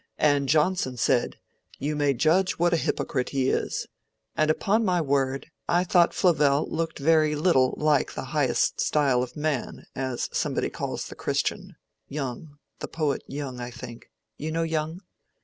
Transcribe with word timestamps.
And 0.17 0.49
Johnson 0.49 0.97
said, 0.97 1.35
'You 1.77 1.95
may 1.95 2.15
judge 2.15 2.53
what 2.57 2.73
a 2.73 2.77
hypo_crite_ 2.77 3.29
he 3.29 3.51
is.' 3.51 3.85
And 4.35 4.49
upon 4.49 4.83
my 4.83 4.99
word, 4.99 5.51
I 5.69 5.83
thought 5.83 6.15
Flavell 6.15 6.65
looked 6.71 6.97
very 6.97 7.35
little 7.35 7.75
like 7.77 8.15
'the 8.15 8.23
highest 8.33 8.81
style 8.81 9.21
of 9.21 9.35
man'—as 9.37 10.27
somebody 10.33 10.71
calls 10.71 11.05
the 11.05 11.15
Christian—Young, 11.15 12.57
the 12.79 12.87
poet 12.87 13.21
Young, 13.27 13.59
I 13.59 13.69
think—you 13.69 14.51
know 14.51 14.63
Young? 14.63 15.01